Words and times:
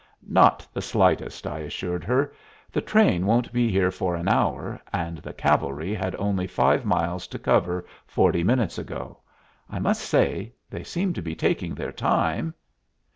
"Not 0.31 0.67
the 0.73 0.81
slightest," 0.81 1.45
I 1.45 1.59
assured 1.59 2.03
her. 2.05 2.33
"The 2.71 2.81
train 2.81 3.27
won't 3.27 3.53
be 3.53 3.69
here 3.69 3.91
for 3.91 4.15
an 4.15 4.27
hour, 4.27 4.81
and 4.91 5.19
the 5.19 5.31
cavalry 5.31 5.93
had 5.93 6.15
only 6.15 6.47
five 6.47 6.85
miles 6.85 7.27
to 7.27 7.37
cover 7.37 7.85
forty 8.07 8.43
minutes 8.43 8.79
ago. 8.79 9.19
I 9.69 9.77
must 9.77 10.01
say, 10.01 10.53
they 10.71 10.83
seem 10.83 11.13
to 11.13 11.21
be 11.21 11.35
taking 11.35 11.75
their 11.75 11.91
time." 11.91 12.55